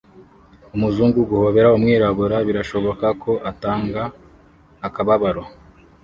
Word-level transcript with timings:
Umuzungu 0.75 1.19
guhobera 1.29 1.73
umwirabura 1.77 2.37
birashoboka 2.47 3.07
ko 3.23 3.31
atanga 3.51 4.01
akababaro 4.87 5.43